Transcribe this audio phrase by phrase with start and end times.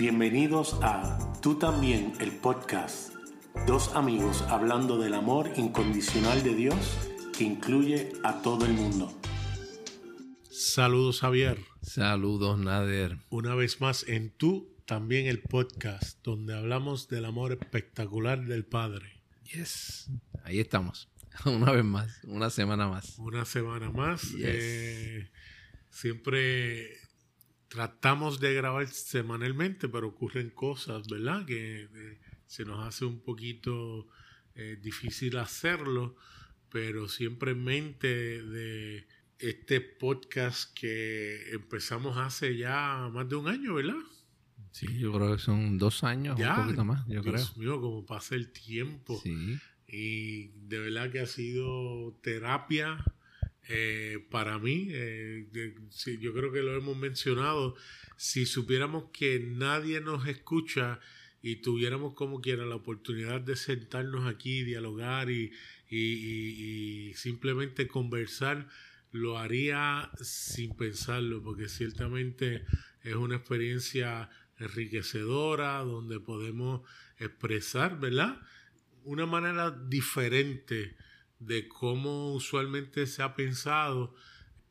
[0.00, 3.12] Bienvenidos a Tú también, el podcast.
[3.66, 6.96] Dos amigos hablando del amor incondicional de Dios
[7.36, 9.14] que incluye a todo el mundo.
[10.50, 11.58] Saludos Javier.
[11.82, 13.18] Saludos Nader.
[13.28, 19.20] Una vez más en Tú también el podcast, donde hablamos del amor espectacular del Padre.
[19.52, 20.08] Yes,
[20.44, 21.10] ahí estamos.
[21.44, 23.18] Una vez más, una semana más.
[23.18, 24.32] Una semana más.
[24.38, 25.30] Eh,
[25.90, 27.09] siempre
[27.70, 31.46] tratamos de grabar semanalmente, pero ocurren cosas, ¿verdad?
[31.46, 34.08] Que eh, se nos hace un poquito
[34.56, 36.16] eh, difícil hacerlo,
[36.68, 39.06] pero siempre en mente de
[39.38, 44.02] este podcast que empezamos hace ya más de un año, ¿verdad?
[44.72, 48.34] Sí, yo creo que son dos años, un poquito más, yo Dios mío, como pasa
[48.34, 49.20] el tiempo.
[49.22, 49.58] Sí.
[49.86, 53.04] Y de verdad que ha sido terapia
[53.72, 55.46] eh, para mí, eh,
[56.18, 57.76] yo creo que lo hemos mencionado,
[58.16, 60.98] si supiéramos que nadie nos escucha
[61.40, 65.52] y tuviéramos como quiera la oportunidad de sentarnos aquí, dialogar y,
[65.88, 68.68] y, simplemente conversar,
[69.12, 72.64] lo haría sin pensarlo, porque ciertamente
[73.04, 76.80] es una experiencia enriquecedora donde podemos
[77.18, 78.40] expresar, ¿verdad?
[79.04, 80.96] Una manera diferente
[81.40, 84.14] de cómo usualmente se ha pensado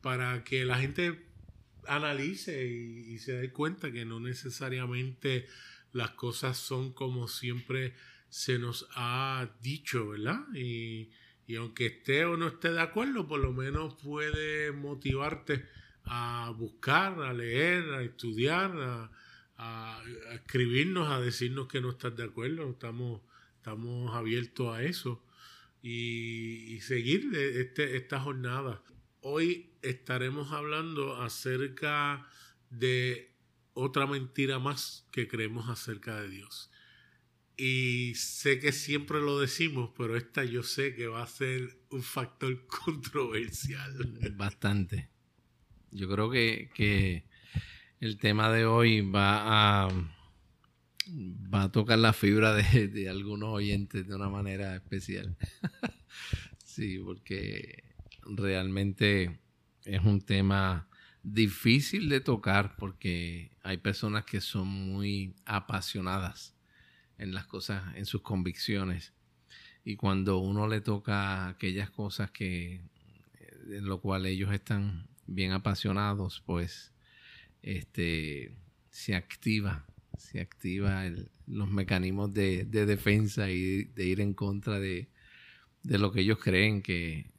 [0.00, 1.26] para que la gente
[1.86, 5.46] analice y, se dé cuenta que no necesariamente
[5.92, 7.94] las cosas son como siempre
[8.28, 10.46] se nos ha dicho, ¿verdad?
[10.54, 11.10] Y,
[11.58, 15.66] aunque esté o no esté de acuerdo, por lo menos puede motivarte
[16.04, 19.10] a buscar, a leer, a estudiar, a,
[19.58, 22.70] a, escribirnos, a decirnos que no estás de acuerdo.
[22.70, 23.22] Estamos,
[23.56, 25.24] estamos abiertos a eso
[25.82, 28.82] y, seguir este, esta jornada.
[29.20, 32.26] Hoy estaremos hablando acerca
[32.70, 33.34] de
[33.74, 36.70] otra mentira más que creemos acerca de Dios.
[37.56, 42.02] Y sé que siempre lo decimos, pero esta yo sé que va a ser un
[42.02, 43.92] factor controversial.
[44.34, 45.08] Bastante.
[45.90, 47.24] Yo creo que, que
[48.00, 50.19] el tema de hoy va a
[51.12, 55.36] va a tocar la fibra de, algunos oyentes de una manera especial.
[56.64, 57.84] sí, porque
[58.24, 59.40] realmente
[59.84, 60.88] es un tema
[61.22, 66.54] difícil de tocar porque hay personas que son muy apasionadas
[67.18, 69.12] en las cosas, en sus convicciones.
[69.84, 72.82] Y cuando uno le toca aquellas cosas que
[73.70, 76.92] en lo cual ellos están bien apasionados, pues
[77.62, 78.56] este
[78.90, 79.86] se activa
[80.20, 81.04] se activa
[81.46, 85.08] los mecanismos de, defensa y de ir en contra de,
[85.82, 87.30] lo que ellos creen que,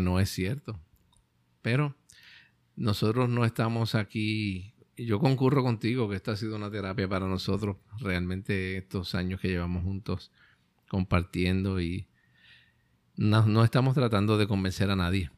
[0.00, 0.80] no es cierto.
[1.62, 1.96] Pero
[2.76, 7.76] nosotros no estamos aquí yo concurro contigo que esta ha sido una terapia para nosotros
[7.98, 10.30] realmente estos años que llevamos juntos
[10.88, 12.06] compartiendo y
[13.16, 15.30] no estamos tratando de convencer a nadie.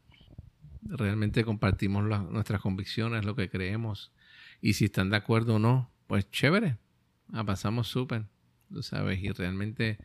[0.83, 4.13] Realmente compartimos nuestras convicciones, lo que creemos
[4.61, 6.79] y si están de acuerdo o no, pues chévere,
[7.45, 8.25] pasamos súper,
[8.73, 9.99] tú sabes, y realmente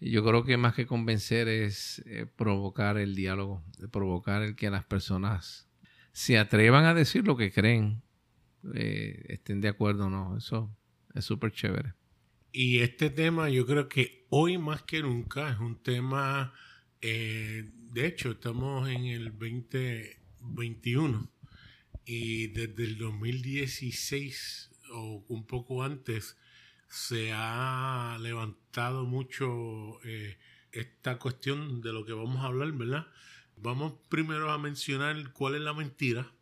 [0.00, 4.84] yo creo que más que convencer es eh, provocar el diálogo, provocar el que las
[4.84, 5.68] personas
[6.12, 8.02] se atrevan a decir lo que creen,
[8.74, 10.74] eh, estén de acuerdo o no, eso
[11.14, 11.94] es súper chévere.
[12.52, 16.54] Y este tema yo creo que hoy más que nunca es un tema,
[17.00, 21.30] eh, de hecho estamos en el 2021
[22.06, 26.36] y desde el 2016 o un poco antes
[26.88, 30.38] se ha levantado mucho eh,
[30.72, 33.06] esta cuestión de lo que vamos a hablar, ¿verdad?
[33.56, 36.32] Vamos primero a mencionar cuál es la mentira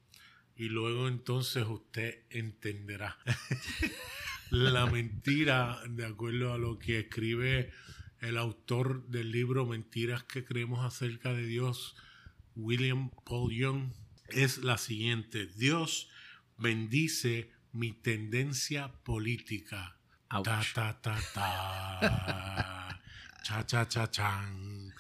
[0.57, 3.19] y luego entonces usted entenderá.
[4.51, 7.73] la mentira, de acuerdo a lo que escribe
[8.21, 11.97] el autor del libro Mentiras que creemos acerca de Dios,
[12.55, 13.93] William Paul Young,
[14.29, 15.47] es la siguiente.
[15.47, 16.09] Dios
[16.59, 19.97] bendice mi tendencia política.
[20.29, 23.01] Ta, ta, ta, ta.
[23.43, 24.93] cha, cha, cha, chan.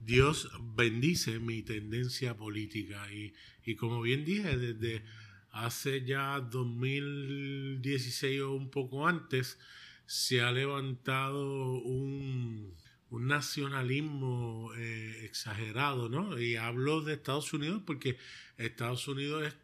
[0.00, 3.12] Dios bendice mi tendencia política.
[3.12, 3.32] Y,
[3.64, 5.04] y como bien dije, desde
[5.50, 9.58] hace ya 2016 o un poco antes,
[10.06, 12.74] se ha levantado un,
[13.10, 16.38] un nacionalismo eh, exagerado, ¿no?
[16.38, 18.16] Y hablo de Estados Unidos porque
[18.56, 19.56] Estados Unidos es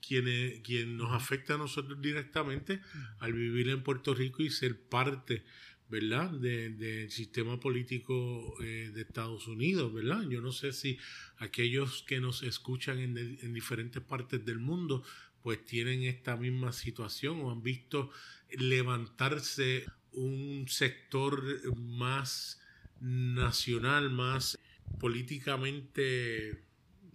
[0.00, 2.80] quien, quien nos afecta a nosotros directamente
[3.18, 5.44] al vivir en Puerto Rico y ser parte,
[5.88, 10.22] ¿verdad?, del sistema político eh, de Estados Unidos, ¿verdad?
[10.28, 10.98] Yo no sé si
[11.38, 15.04] aquellos que nos escuchan en, en diferentes partes del mundo
[15.42, 18.10] pues tienen esta misma situación o han visto
[18.50, 21.40] levantarse un sector
[21.76, 22.60] más
[23.00, 24.58] nacional, más
[24.98, 26.64] políticamente...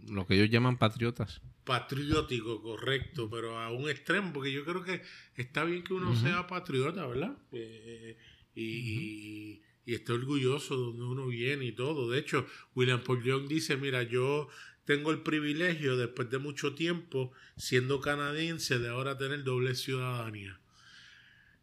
[0.07, 1.41] Lo que ellos llaman patriotas.
[1.63, 5.01] Patriótico, correcto, pero a un extremo, porque yo creo que
[5.35, 7.37] está bien que uno sea patriota, ¿verdad?
[7.51, 8.17] Eh,
[8.55, 12.09] y, y, esté orgulloso de donde uno viene y todo.
[12.09, 14.47] De hecho, William Paul Young dice, mira, yo
[14.85, 20.59] tengo el privilegio, después de mucho tiempo, siendo canadiense, de ahora tener doble ciudadanía.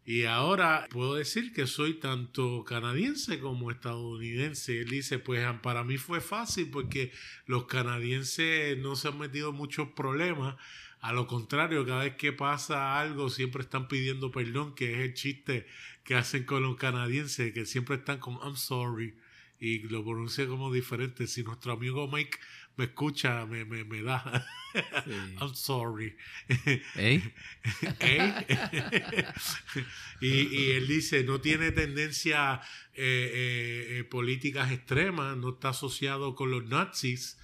[0.05, 4.81] Y ahora puedo decir que soy tanto canadiense como estadounidense.
[4.81, 7.11] Él dice, pues para mí fue fácil porque
[7.45, 10.55] los canadienses no se han metido muchos problemas.
[11.01, 15.13] A lo contrario, cada vez que pasa algo siempre están pidiendo perdón, que es el
[15.13, 15.67] chiste
[16.03, 19.15] que hacen con los canadienses, que siempre están con I'm sorry
[19.59, 21.27] y lo pronuncia como diferente.
[21.27, 22.37] Si nuestro amigo Mike
[22.77, 24.47] me escucha, me, me, me da.
[25.41, 26.15] I'm sorry.
[26.95, 27.21] ¿Eh?
[30.21, 32.61] y, y, él dice, no tiene tendencia
[32.93, 37.37] eh, eh, políticas extremas, no está asociado con los nazis,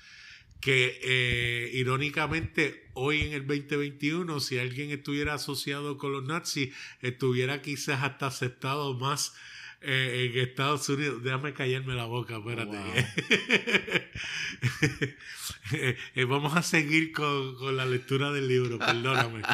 [0.62, 8.02] que irónicamente hoy en el 2021, si alguien estuviera asociado con los nazis, estuviera quizás
[8.02, 9.36] hasta aceptado más
[9.82, 11.24] eh, en Estados Unidos.
[11.24, 12.78] Déjame callarme la boca, espérate.
[15.72, 19.42] Eh, vamos a seguir con, la lectura del libro, perdóname.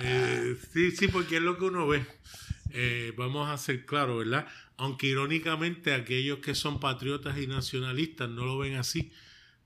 [0.00, 2.04] Eh, sí, sí, porque es lo que uno ve.
[3.16, 4.46] vamos a ser claros, ¿verdad?
[4.76, 9.10] Aunque irónicamente aquellos que son patriotas y nacionalistas no lo ven así,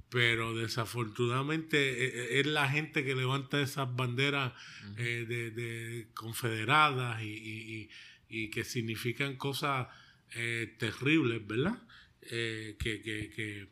[0.09, 4.53] pero desafortunadamente es la gente que levanta esas banderas
[4.97, 7.91] de, confederadas y, y
[8.51, 9.89] que significan cosas
[10.35, 11.79] eh, terribles, ¿verdad?
[12.23, 13.69] Eh, que, que,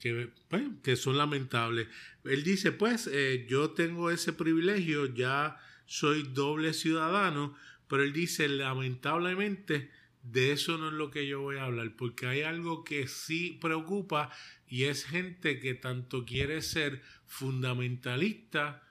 [0.00, 1.86] que, pues, que, son lamentables.
[2.24, 5.56] Él dice, pues eh, yo tengo ese privilegio, ya
[5.86, 7.56] soy doble ciudadano,
[7.88, 9.90] pero él dice, lamentablemente,
[10.22, 13.58] de eso no es lo que yo voy a hablar, porque hay algo que sí
[13.60, 14.30] preocupa
[14.66, 18.82] y es gente que tanto quiere ser fundamentalista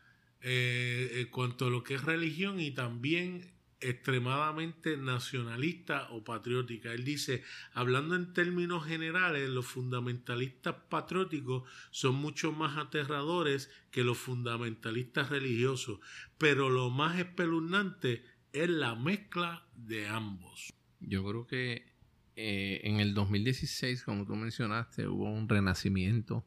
[0.46, 3.53] en cuanto a lo que es religión y también
[3.84, 6.92] extremadamente nacionalista o patriótica.
[6.94, 7.44] Él dice,
[7.74, 16.00] hablando en términos generales, los fundamentalistas patrióticos son mucho más aterradores que los fundamentalistas religiosos,
[16.38, 20.74] pero lo más espeluznante es la mezcla de ambos.
[21.00, 21.94] Yo creo que
[22.36, 26.46] eh, en el 2016, como tú mencionaste, hubo un renacimiento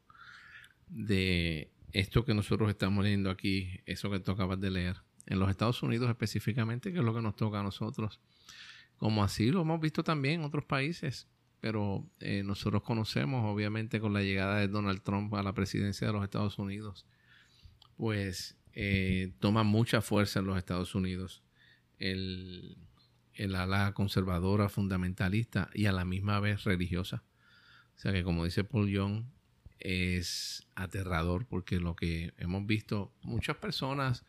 [0.88, 5.50] de esto que nosotros estamos leyendo aquí, eso que tú acabas de leer en los
[5.50, 8.20] Estados Unidos específicamente, que es lo que nos toca a nosotros.
[8.96, 11.28] Como así lo hemos visto también en otros países,
[11.60, 16.12] pero eh, nosotros conocemos, obviamente, con la llegada de Donald Trump a la presidencia de
[16.12, 17.06] los Estados Unidos,
[17.96, 21.42] pues eh, toma mucha fuerza en los Estados Unidos
[21.98, 22.76] el,
[23.34, 27.24] el ala conservadora, fundamentalista y a la misma vez religiosa.
[27.96, 29.24] O sea que, como dice Paul Young,
[29.78, 34.24] es aterrador porque lo que hemos visto, muchas personas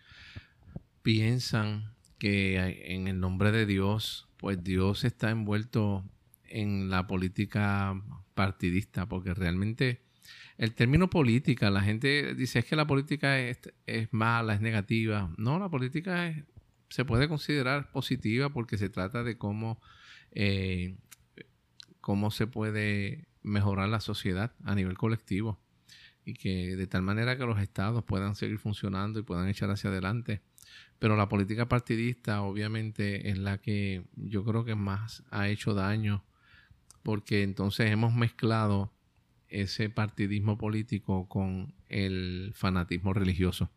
[1.07, 2.57] piensan que
[2.93, 6.03] en el nombre de Dios, pues Dios está envuelto
[6.43, 7.95] en la política
[8.33, 10.01] partidista, porque realmente
[10.57, 13.57] el término política, la gente dice es que la política es,
[14.11, 15.33] mala, es negativa.
[15.37, 16.35] No, la política
[16.89, 19.79] se puede considerar positiva porque se trata de cómo,
[20.31, 20.97] eh,
[22.01, 25.57] cómo se puede mejorar la sociedad a nivel colectivo
[26.25, 29.89] y que de tal manera que los estados puedan seguir funcionando y puedan echar hacia
[29.89, 30.41] adelante
[30.99, 36.23] pero la política partidista obviamente es la que yo creo que más ha hecho daño
[37.03, 38.91] porque entonces hemos mezclado
[39.47, 43.71] ese partidismo político con el fanatismo religioso,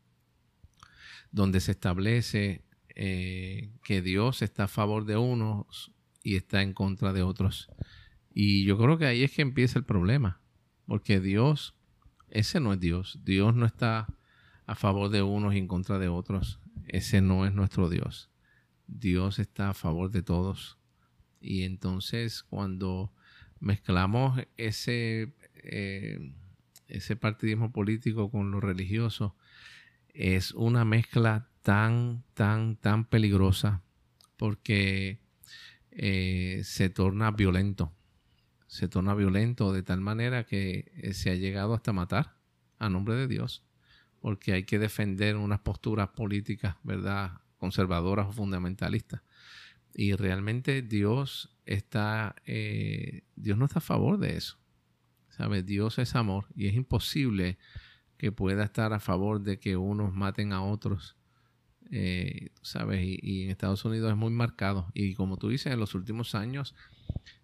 [1.31, 2.65] donde se establece
[2.97, 5.93] eh, que Dios está a favor de unos
[6.25, 7.71] y está en contra de otros.
[8.35, 10.41] Y yo creo que ahí es que empieza el problema,
[10.87, 11.77] porque Dios,
[12.31, 14.09] ese no es Dios, Dios no está
[14.67, 16.61] a favor de unos y en contra de otros
[16.93, 18.31] ese no es nuestro Dios.
[18.87, 20.79] Dios está a favor de todos.
[21.41, 23.13] Y entonces cuando
[23.61, 26.33] mezclamos ese, eh,
[26.89, 29.37] ese partidismo político con lo religioso,
[30.13, 33.83] es una mezcla tan, tan, tan peligrosa
[34.37, 35.21] porque
[35.93, 37.93] eh, se torna violento.
[38.67, 42.37] Se torna violento de tal manera que eh, se ha llegado hasta matar
[42.79, 43.65] a nombre de Dios
[44.21, 49.23] porque hay que defender unas posturas políticas, ¿verdad?, conservadoras o fundamentalistas.
[49.95, 54.59] Y realmente Dios está, eh, Dios no está a favor de eso.
[55.31, 55.63] ¿Sabe?
[55.63, 57.59] Dios es amor y es imposible
[58.19, 61.17] que pueda estar a favor de que unos maten a otros
[61.91, 63.01] eh, ¿sabes?
[63.03, 64.91] Y, en Estados Unidos es muy marcado.
[64.95, 66.75] Y como tú dices, en los últimos años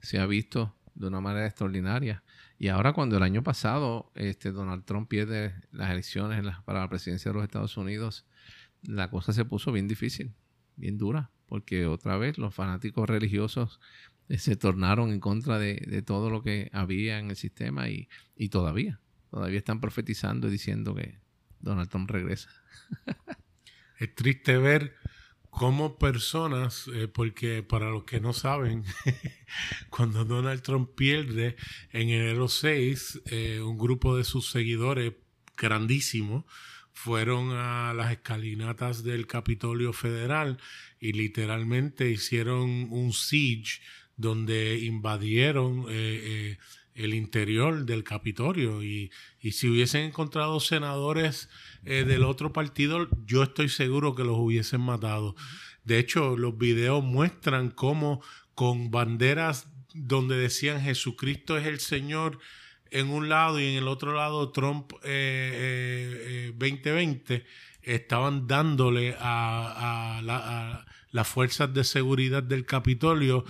[0.00, 2.24] se ha visto de una manera extraordinaria.
[2.58, 7.30] Y ahora cuando el año pasado este, Donald Trump pierde las elecciones para la presidencia
[7.30, 8.26] de los Estados Unidos,
[8.82, 10.32] la cosa se puso bien difícil,
[10.76, 13.80] bien dura, porque otra vez los fanáticos religiosos
[14.28, 18.48] eh, se tornaron en contra de, todo lo que había en el sistema y, y
[18.48, 18.98] todavía,
[19.30, 21.18] todavía están profetizando y diciendo que
[21.60, 22.48] Donald Trump regresa.
[23.98, 24.94] es triste ver
[25.56, 28.84] cómo personas, eh, porque para los que no saben,
[29.90, 31.56] cuando Donald Trump pierde
[31.92, 35.14] en enero 6, eh, un grupo de sus seguidores
[35.56, 36.46] grandísimo
[36.92, 40.58] fueron a las escalinatas del Capitolio Federal
[41.00, 43.80] y literalmente hicieron un siege
[44.16, 46.58] donde invadieron eh,
[46.96, 51.50] el interior del Capitolio y, y si hubiesen encontrado senadores
[51.84, 55.36] eh, del otro partido, yo estoy seguro que los hubiesen matado.
[55.84, 58.22] De hecho, los videos muestran cómo
[58.54, 62.38] con banderas donde decían Jesucristo es el Señor
[62.90, 67.44] en un lado y en el otro lado Trump 2020 eh,
[67.82, 73.44] estaban dándole a, a, las fuerzas de seguridad del Capitolio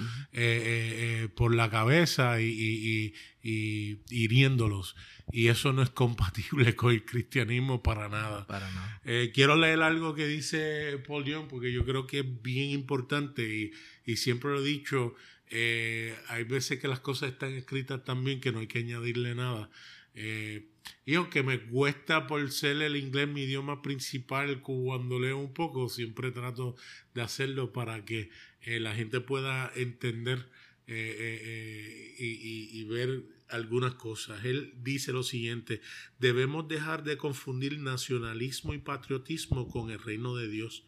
[1.35, 4.97] por la cabeza y, y hiriéndolos.
[5.33, 8.47] Y eso no es compatible con el cristianismo para nada.
[8.47, 9.01] Para nada.
[9.05, 13.43] Eh, quiero leer algo que dice Paul Young porque yo creo que es bien importante
[13.43, 13.73] y,
[14.05, 15.15] y siempre lo he dicho.
[15.49, 19.35] Eh, hay veces que las cosas están escritas tan bien que no hay que añadirle
[19.35, 19.71] nada.
[20.15, 20.69] Eh,
[21.05, 25.89] y aunque me cuesta por ser el inglés mi idioma principal cuando leo un poco,
[25.89, 26.77] siempre trato
[27.15, 28.31] de hacerlo para que
[28.67, 30.49] la gente pueda entender
[30.87, 34.45] y, y, ver algunas cosas.
[34.45, 35.81] Él dice lo siguiente,
[36.19, 40.85] debemos dejar de confundir nacionalismo y patriotismo con el reino de Dios.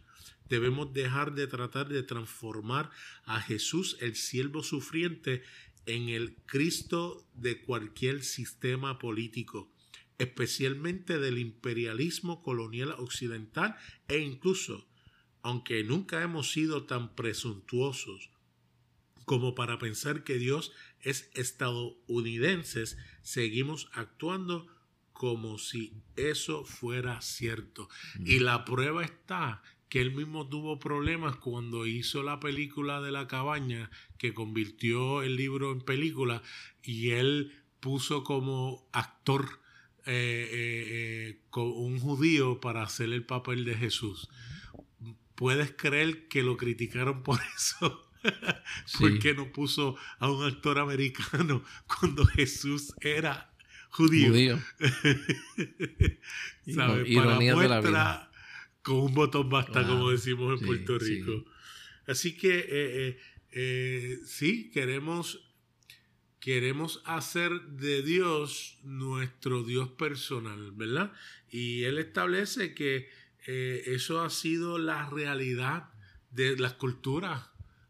[0.49, 2.90] Debemos dejar de tratar de transformar
[3.25, 5.43] a Jesús, el siervo sufriente,
[5.88, 9.73] en el Cristo de cualquier sistema político,
[10.19, 13.77] especialmente del imperialismo colonial occidental
[14.09, 14.87] e incluso,
[15.43, 18.31] aunque nunca hemos sido tan presuntuosos
[19.25, 22.85] como para pensar que Dios es estadounidense,
[23.23, 24.67] seguimos actuando
[25.13, 27.89] como si eso fuera cierto.
[28.25, 33.27] Y la prueba está que él mismo tuvo problemas cuando hizo la película de la
[33.27, 36.43] cabaña, que convirtió el libro en película,
[36.83, 39.61] y él puso como actor
[40.09, 44.29] eh, eh, eh, un judío para hacer el papel de Jesús.
[45.35, 48.11] ¿Puedes creer que lo criticaron por eso?
[48.99, 51.62] ¿Por qué no puso a un actor americano
[52.00, 53.53] cuando Jesús era
[53.91, 54.31] judío?
[54.31, 54.59] judío.
[56.75, 57.15] ¿Sabes?
[57.15, 58.31] Para muestra,
[58.83, 61.45] con un botón basta, como decimos en Puerto Rico.
[62.09, 63.19] Así que eh, eh,
[63.53, 65.48] eh, sí, queremos,
[66.40, 71.12] queremos hacer de Dios nuestro Dios personal, ¿verdad?
[71.50, 73.11] Y Él establece que
[73.47, 75.88] eso ha sido la realidad
[76.30, 77.49] de las culturas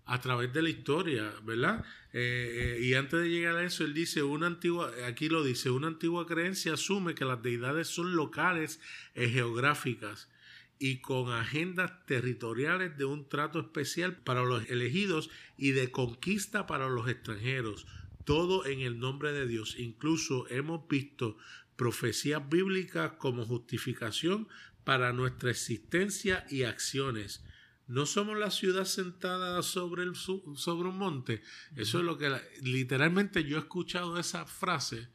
[0.08, 1.84] a través de la historia, ¿verdad?
[2.14, 5.68] Eh, eh, y antes de llegar a eso, él dice, una antigua, aquí lo dice,
[5.68, 8.80] una antigua creencia asume que las deidades son locales
[9.14, 10.30] e geográficas
[10.78, 15.28] y con agendas territoriales de un trato especial para los elegidos
[15.58, 17.86] y de conquista para los extranjeros,
[18.28, 19.76] todo en el nombre de Dios.
[19.78, 21.38] Incluso hemos visto
[21.76, 24.48] profecías bíblicas como justificación
[24.84, 27.42] para nuestra existencia y acciones
[27.86, 31.40] no somos la ciudad sentada sobre, sobre un monte.
[31.74, 32.30] Eso es lo que
[32.60, 35.08] literalmente yo he escuchado esa frase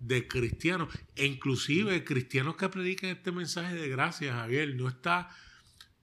[0.00, 5.28] de cristianos, e inclusive cristianos que predican este mensaje de gracia, Javier, no está,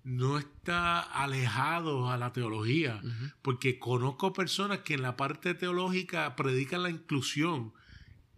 [0.04, 3.02] no está alejado a la teología,
[3.42, 7.74] porque conozco personas que en la parte teológica predican la inclusión,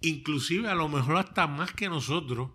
[0.02, 2.52] inclusive a lo mejor hasta más que nosotros,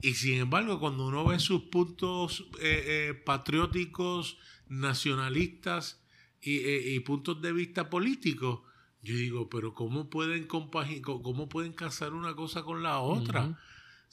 [0.00, 6.02] y sin embargo cuando uno ve sus puntos eh, eh, patrióticos, nacionalistas
[6.40, 8.60] y, puntos de vista políticos,
[9.02, 13.58] yo digo, pero ¿cómo pueden cómo pueden casar una cosa con la otra?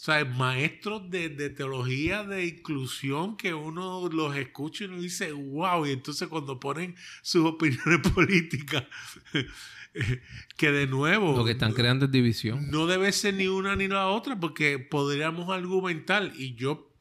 [0.03, 5.91] Sea, maestros de, teología de inclusión que uno los escucha y uno dice, wow, y
[5.91, 8.85] entonces cuando ponen sus opiniones políticas,
[10.57, 11.37] que de nuevo...
[11.37, 12.71] Lo que están creando es división.
[12.71, 16.91] No debe ser ni una ni la otra, porque podríamos argumentar, y yo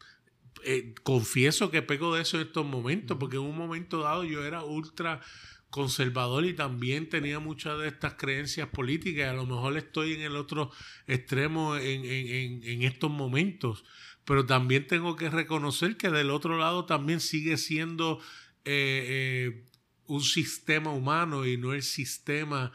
[0.63, 4.45] eh, confieso que pego de eso en estos momentos, porque en un momento dado yo
[4.45, 5.23] era ultra
[5.71, 9.31] conservador y también tenía muchas de estas creencias políticas.
[9.31, 10.71] A lo mejor estoy en el otro
[11.07, 13.85] extremo en, estos momentos.
[14.25, 18.21] pero también tengo que reconocer que del otro lado también sigue siendo
[18.65, 19.65] eh, eh,
[20.07, 22.73] un sistema humano y no el sistema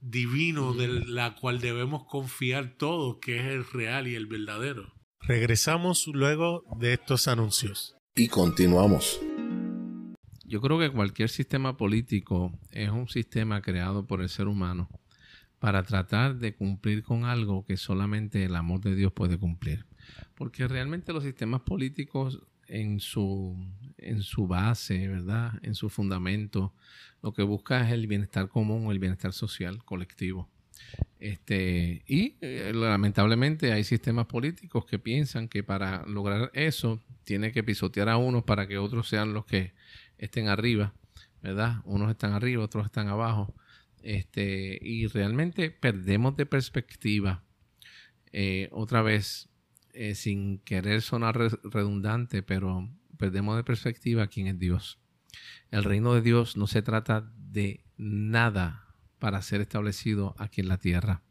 [0.00, 4.92] divino de la cual debemos confiar todos, que es el real y el verdadero.
[5.20, 7.94] Regresamos luego de estos anuncios.
[8.14, 9.20] Y continuamos.
[10.52, 14.90] Yo creo que cualquier sistema político es un sistema creado por el ser humano
[15.58, 19.86] para tratar de cumplir con algo que solamente el amor de Dios puede cumplir.
[20.34, 23.66] Porque realmente los sistemas políticos en su,
[23.96, 25.58] en su base, ¿verdad?
[25.62, 26.74] En su fundamento,
[27.22, 30.50] lo que busca es el bienestar común, el bienestar social, colectivo.
[31.18, 37.62] Este, y eh, lamentablemente hay sistemas políticos que piensan que para lograr eso tiene que
[37.62, 39.72] pisotear a unos para que otros sean los que
[40.22, 40.94] estén arriba,
[41.42, 41.82] ¿verdad?
[41.84, 43.54] Unos están arriba, otros están abajo.
[44.02, 47.42] Este, y realmente perdemos de perspectiva.
[48.32, 49.48] Eh, otra vez,
[49.92, 52.88] eh, sin querer sonar redundante, pero
[53.18, 54.98] perdemos de perspectiva quién es Dios.
[55.70, 60.78] El reino de Dios no se trata de nada para ser establecido aquí en la
[60.78, 61.22] tierra.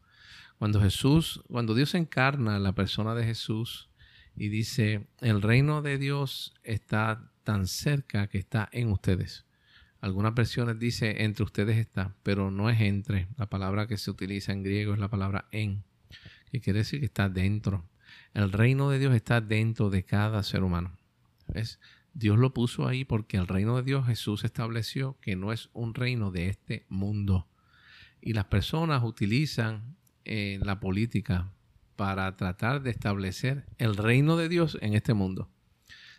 [0.57, 3.89] Cuando Jesús, cuando Dios encarna la persona de Jesús
[4.35, 9.45] y dice, el reino de Dios está tan cerca que está en ustedes.
[9.99, 13.27] Algunas versiones dice entre ustedes está, pero no es entre.
[13.37, 15.83] La palabra que se utiliza en griego es la palabra en,
[16.51, 17.85] que quiere decir que está dentro.
[18.33, 20.97] El reino de Dios está dentro de cada ser humano.
[21.47, 21.79] ¿Ves?
[22.13, 25.93] Dios lo puso ahí porque el reino de Dios Jesús estableció que no es un
[25.93, 27.47] reino de este mundo.
[28.21, 29.95] Y las personas utilizan
[30.25, 31.51] eh, la política
[31.95, 35.49] para tratar de establecer el reino de Dios en este mundo.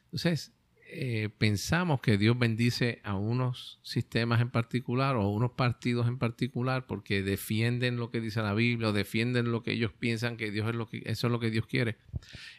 [0.04, 0.52] Entonces,
[0.94, 6.18] eh, pensamos que Dios bendice a unos sistemas en particular o a unos partidos en
[6.18, 10.50] particular porque defienden lo que dice la Biblia o defienden lo que ellos piensan que
[10.50, 11.96] Dios es lo que eso es lo que Dios quiere.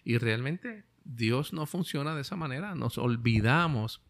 [0.04, 2.74] Y realmente Dios no funciona de esa manera.
[2.74, 4.02] Nos olvidamos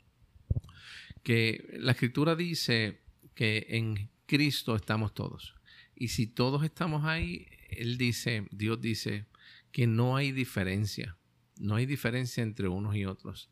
[1.24, 3.02] que la escritura dice
[3.36, 5.56] que en Cristo estamos todos.
[5.96, 9.26] Y si todos estamos ahí, Él dice, Dios dice,
[9.74, 11.18] que no hay diferencia.
[11.60, 13.50] No hay diferencia entre unos y otros.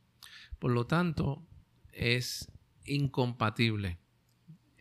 [0.61, 1.43] Por lo tanto,
[1.91, 2.51] es
[2.85, 3.97] incompatible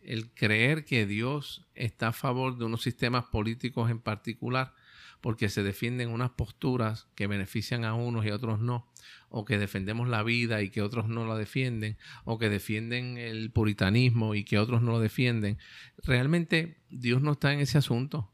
[0.03, 4.75] el creer que Dios está a favor de unos sistemas políticos en particular
[5.21, 8.91] porque se defienden unas posturas que benefician a unos y a otros no,
[9.29, 13.49] o que defendemos la vida y que otros no la defienden, o que defienden el
[13.49, 15.57] puritanismo y que otros no lo defienden.
[16.03, 18.31] Realmente Dios no está en ese asunto.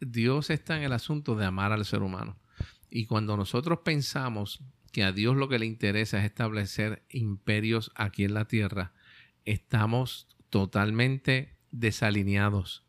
[0.00, 2.38] Dios está en el asunto de amar al ser humano.
[2.88, 4.62] Y cuando nosotros pensamos
[5.04, 8.92] a Dios lo que le interesa es establecer imperios aquí en la tierra,
[9.44, 12.84] estamos totalmente desalineados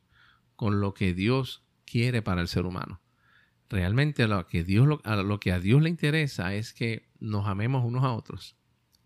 [0.56, 3.02] con lo que Dios quiere para el ser humano.
[3.70, 8.04] Realmente lo que, Dios, lo que a Dios le interesa es que nos amemos unos
[8.04, 8.56] a otros,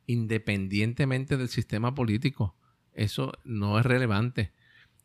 [0.05, 2.55] independientemente del sistema político.
[2.93, 4.53] Eso no es relevante.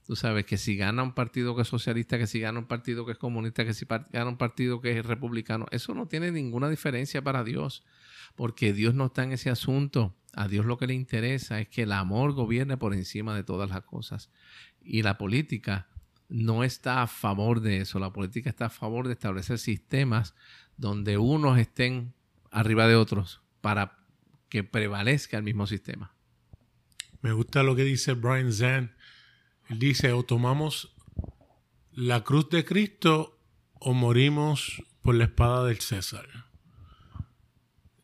[0.07, 3.05] Tú sabes que si gana un partido que es socialista, que si gana un partido
[3.05, 6.69] que es comunista, que si gana un partido que es republicano, eso no tiene ninguna
[6.69, 7.85] diferencia para Dios,
[8.37, 10.15] porque Dios no está en ese asunto.
[10.33, 13.69] A Dios lo que le interesa es que el amor gobierne por encima de todas
[13.69, 14.31] las cosas.
[14.81, 15.89] Y la política
[16.29, 17.99] no está a favor de eso.
[17.99, 20.35] La política está a favor de establecer sistemas
[20.77, 22.15] donde unos estén
[22.53, 23.99] arriba de otros para
[24.49, 26.15] que prevalezca el mismo sistema.
[27.23, 28.95] Me gusta lo que dice Brian Zan.
[29.69, 30.95] Dice, o tomamos
[31.93, 33.41] la cruz de Cristo
[33.81, 36.29] o morimos por la espada del César.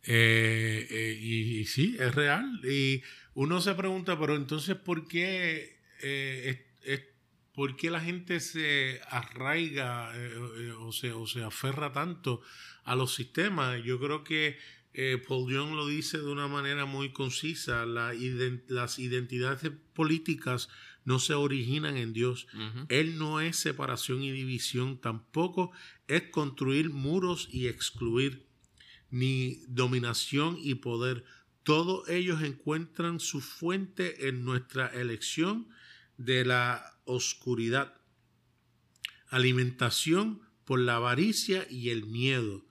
[0.05, 2.61] Eh, eh, y, sí, es real.
[2.65, 3.03] Y
[3.35, 6.67] uno se pregunta, pero entonces, ¿por qué eh,
[7.55, 10.11] ¿por qué la gente se arraiga
[10.81, 12.41] o, se, o, se, aferra tanto
[12.85, 13.83] a los sistemas?
[13.85, 14.59] Yo creo que
[15.29, 20.71] Paul Young lo dice de una manera muy concisa, las identidades políticas
[21.05, 22.47] no se originan en Dios.
[22.89, 25.73] Él no es separación y división, tampoco
[26.07, 28.47] es construir muros y excluir,
[29.11, 31.25] ni dominación y poder.
[31.63, 35.69] Todos ellos encuentran su fuente en nuestra elección
[36.17, 37.95] de la oscuridad,
[39.29, 42.65] alimentación por la avaricia y el miedo,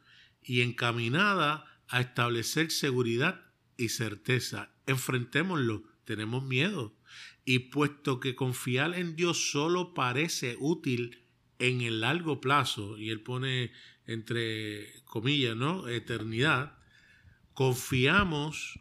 [0.43, 3.41] y encaminada a establecer seguridad
[3.77, 4.71] y certeza.
[4.85, 6.95] Enfrentémoslo, tenemos miedo.
[7.43, 11.23] Y puesto que confiar en Dios solo parece útil
[11.60, 13.71] en el largo plazo, y él pone
[14.08, 15.88] entre comillas, ¿no?
[15.88, 16.77] Eternidad,
[17.54, 18.80] confiamos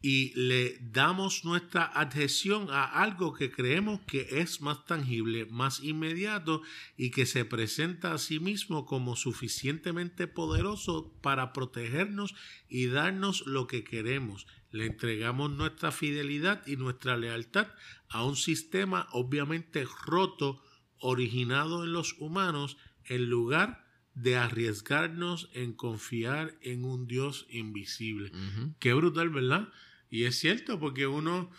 [0.00, 6.60] y le damos nuestra adhesión a algo que creemos que es más tangible, más inmediato
[6.98, 12.34] y que se presenta a sí mismo como suficientemente poderoso para protegernos
[12.68, 14.46] y darnos lo que queremos.
[14.74, 17.68] Le entregamos nuestra fidelidad y nuestra lealtad
[18.08, 20.60] a un sistema obviamente roto,
[20.98, 28.32] originado en los humanos, en lugar de arriesgarnos en confiar en un Dios invisible.
[28.80, 29.68] Qué brutal, ¿verdad?
[30.10, 31.52] Y es cierto, porque uno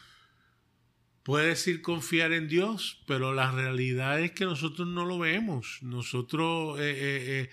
[1.24, 5.80] puede decir confiar en Dios, pero la realidad es que nosotros no lo vemos.
[5.84, 7.50] Nosotros eh, eh, eh,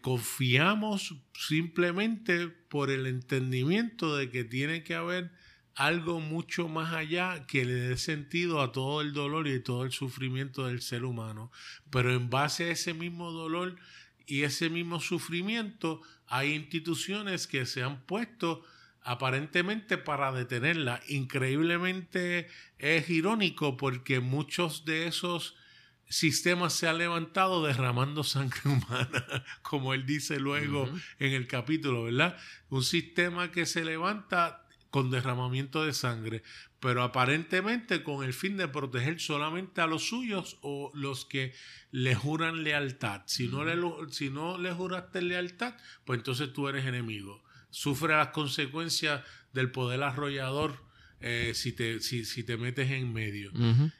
[0.00, 5.32] confiamos simplemente por el entendimiento de que tiene que haber
[5.74, 9.92] algo mucho más allá que le dé sentido a todo el dolor y todo el
[9.92, 11.50] sufrimiento del ser humano.
[11.90, 13.76] Pero en base a ese mismo dolor
[14.26, 18.62] y ese mismo sufrimiento, hay instituciones que se han puesto
[19.02, 21.00] aparentemente para detenerla.
[21.08, 25.56] Increíblemente es irónico porque muchos de esos
[26.08, 30.88] sistemas se han levantado derramando sangre humana, como él dice luego
[31.18, 32.36] en el capítulo, ¿verdad?
[32.68, 36.42] Un sistema que se levanta con derramamiento de sangre,
[36.78, 41.54] pero aparentemente con el fin de proteger solamente a los suyos o los que
[41.90, 43.22] le juran lealtad.
[43.24, 43.76] Si, no le,
[44.10, 50.02] si no le juraste lealtad, pues entonces tú eres enemigo sufre las consecuencias del poder
[50.02, 50.84] arrollador
[51.20, 53.50] eh, si, te, si, si, te metes en medio.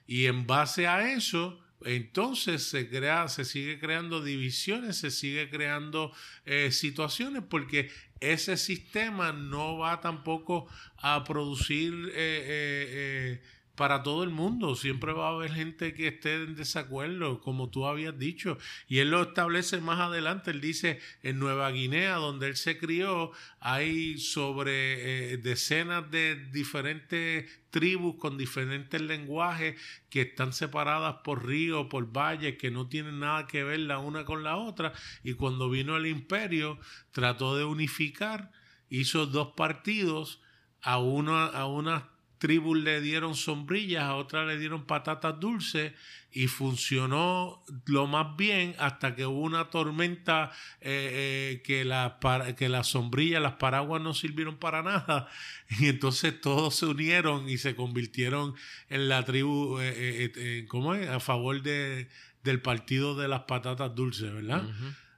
[0.06, 6.12] Y en base a eso, entonces se crea, se sigue creando divisiones, se sigue creando
[6.44, 7.90] eh, situaciones, porque
[8.20, 10.68] ese sistema no va tampoco
[10.98, 13.40] a producir eh,
[13.76, 14.74] para todo el mundo.
[14.76, 18.58] Siempre va a haber gente que esté en desacuerdo, como tú habías dicho.
[18.88, 20.50] Y él lo establece más adelante.
[20.50, 27.62] Él dice, en Nueva Guinea, donde él se crió, hay sobre eh, decenas de diferentes
[27.70, 29.80] tribus con diferentes lenguajes
[30.10, 34.24] que están separadas por ríos, por valles, que no tienen nada que ver la una
[34.24, 34.92] con la otra.
[35.24, 36.78] Y cuando vino el imperio,
[37.12, 38.52] trató de unificar,
[38.90, 40.40] hizo dos partidos
[40.82, 42.02] a una, a unas
[42.42, 45.92] tribus le dieron sombrillas, a otras le dieron patatas dulces
[46.32, 50.50] y funcionó lo más bien hasta que hubo una tormenta
[50.80, 52.18] eh, eh, que, la,
[52.58, 55.28] que las sombrillas, las paraguas no sirvieron para nada
[55.78, 58.56] y entonces todos se unieron y se convirtieron
[58.88, 61.08] en la tribu, eh, ¿cómo es?
[61.08, 62.08] A favor de,
[62.42, 64.64] del partido de las patatas dulces, ¿verdad?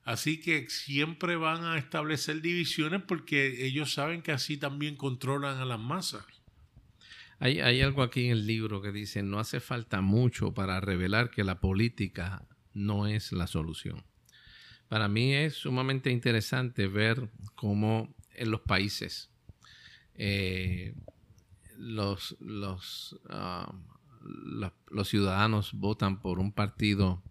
[0.05, 5.65] Así que siempre van a establecer divisiones porque ellos saben que así también controlan a
[5.65, 6.23] las masas.
[7.45, 11.29] Hay, hay algo aquí en el libro que dice, no hace falta mucho para revelar
[11.29, 14.03] que la política no es la solución.
[14.89, 19.31] Para mí es sumamente interesante ver cómo en los países
[20.15, 20.95] eh,
[21.77, 22.35] los,
[23.29, 23.75] ah,
[24.89, 27.23] los ciudadanos votan por un partido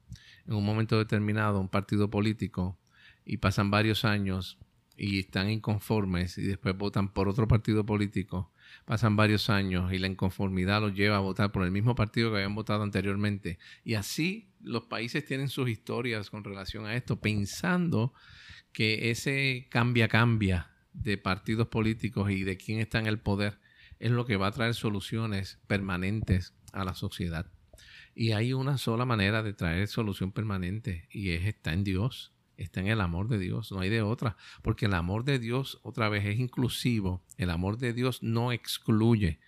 [0.45, 2.77] en un momento determinado, un partido político,
[3.25, 4.59] y pasan varios años
[4.95, 8.52] y están inconformes y después votan por otro partido político
[8.85, 12.37] pasan varios años y la inconformidad los lleva a votar por el mismo partido que
[12.37, 13.57] habían votado anteriormente.
[13.83, 18.13] Y así los países tienen sus historias con relación a esto, pensando
[18.71, 23.59] que ese cambia-cambia de partidos políticos y de quién está en el poder
[23.99, 27.51] es lo que va a traer soluciones permanentes a la sociedad.
[28.15, 32.79] Y hay una sola manera de traer solución permanente y es está en Dios está
[32.79, 36.09] en el amor de Dios, no hay de otra, porque el amor de Dios otra
[36.09, 39.39] vez es inclusivo, el amor de Dios no excluye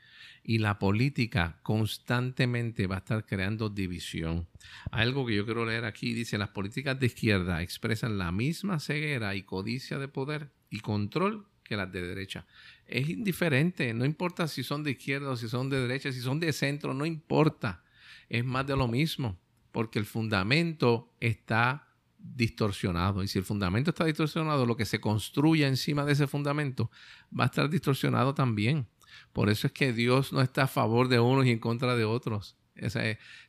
[0.48, 4.48] y la política constantemente va a estar creando división.
[4.92, 9.36] Algo que yo quiero leer aquí dice, las políticas de izquierda expresan la misma ceguera
[9.36, 12.46] y codicia de poder y control que las de derecha.
[12.86, 16.40] Es indiferente, no importa si son de izquierda o si son de derecha, si son
[16.40, 17.84] de centro, no importa.
[18.30, 19.40] Es más de lo mismo,
[19.72, 21.85] porque el fundamento está
[22.34, 23.24] distorsionado.
[23.24, 26.92] Y si el fundamento está distorsionado, lo que se construya encima de ese fundamento
[27.38, 28.88] va a estar distorsionado también.
[29.34, 32.06] Por eso es que Dios no está a favor de unos y en contra de
[32.06, 32.58] otros.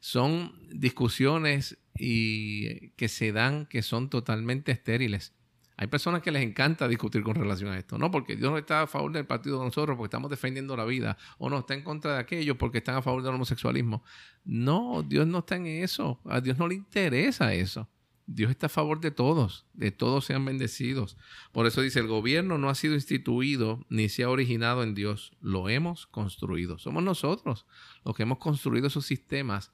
[0.00, 5.32] son discusiones y que se dan que son totalmente estériles.
[5.78, 8.82] Hay personas que les encanta discutir con relación a esto, no porque Dios no está
[8.82, 11.82] a favor del partido de nosotros porque estamos defendiendo la vida, o no está en
[11.82, 14.02] contra de aquellos porque están a favor del homosexualismo.
[14.44, 17.90] No, Dios no está en eso, a Dios no le interesa eso.
[18.26, 21.16] Dios está a favor de todos, de todos sean bendecidos.
[21.52, 25.32] Por eso dice, el gobierno no ha sido instituido ni se ha originado en Dios,
[25.40, 26.78] lo hemos construido.
[26.78, 27.66] Somos nosotros
[28.04, 29.72] los que hemos construido esos sistemas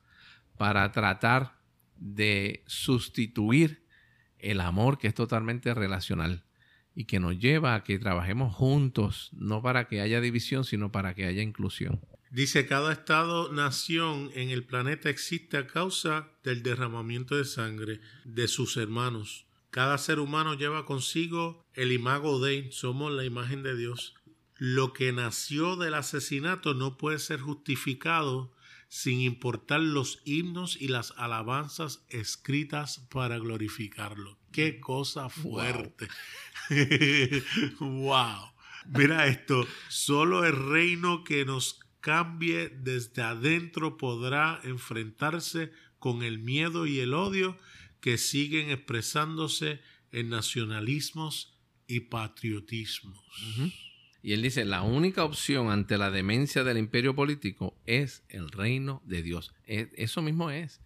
[0.59, 1.59] para tratar
[1.97, 3.87] de sustituir
[4.39, 6.45] el amor que es totalmente relacional.
[6.95, 11.15] y que nos lleva a que trabajemos juntos, no para que haya división, sino para
[11.15, 12.03] que haya inclusión.
[12.33, 18.49] Dice, cada estado, nación en el planeta existe a causa del derramamiento de sangre de
[18.49, 19.45] sus hermanos.
[19.69, 24.15] Cada ser humano lleva consigo el imago Dei, somos la imagen de Dios.
[24.57, 28.51] Lo que nació del asesinato no puede ser justificado
[28.89, 34.39] sin importar los himnos y las alabanzas escritas para glorificarlo.
[34.53, 36.09] Qué cosa fuerte.
[37.79, 38.53] Wow.
[38.87, 46.87] Mira esto, solo el reino que nos cambie desde adentro podrá enfrentarse con el miedo
[46.87, 47.57] y el odio
[48.01, 53.25] que siguen expresándose en nacionalismos y patriotismos.
[54.21, 59.01] Y él dice, la única opción ante la demencia del imperio político es el reino
[59.07, 59.55] de Dios.
[59.65, 60.82] E, eso mismo es.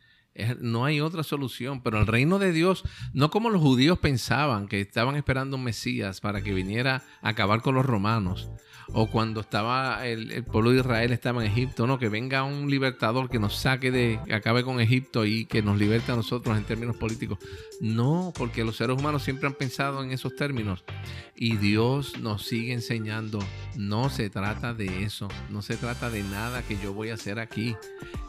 [0.61, 4.81] No hay otra solución, pero el reino de Dios, no como los judíos pensaban, que
[4.81, 8.51] estaban esperando un Mesías para que viniera a acabar con los romanos,
[8.93, 13.29] o cuando estaba el, pueblo de Israel estaba en Egipto, no, que venga un libertador
[13.29, 16.65] que nos saque de, que acabe con Egipto y que nos liberte a nosotros en
[16.65, 17.39] términos políticos.
[17.81, 20.85] No, porque los seres humanos siempre han pensado en esos términos
[21.35, 23.41] y Dios nos sigue enseñando,
[23.77, 27.39] no se trata de eso, no se trata de nada que yo voy a hacer
[27.39, 27.77] aquí.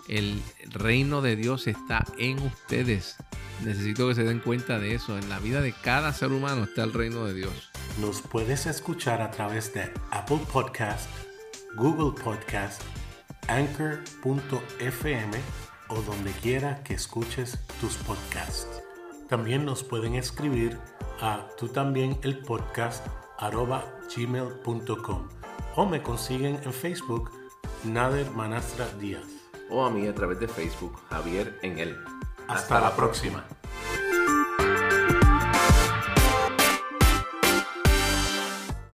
[0.08, 3.17] El reino de Dios está en ustedes.
[3.63, 5.17] Necesito que se den cuenta de eso.
[5.17, 7.72] En la vida de cada ser humano está el reino de Dios.
[8.00, 11.10] Nos puedes escuchar a través de Apple Podcast,
[11.76, 12.82] Google Podcast,
[13.48, 15.38] Anchor.fm
[15.89, 18.82] o donde quiera que escuches tus podcasts.
[19.28, 20.78] También nos pueden escribir
[21.20, 23.06] a tú también el podcast
[24.15, 25.30] gmail.com
[25.76, 27.32] o me consiguen en Facebook
[27.84, 29.37] Nader Manastra Díaz
[29.69, 31.97] o a mí a través de Facebook, Javier en él.
[32.47, 33.45] Hasta, la próxima.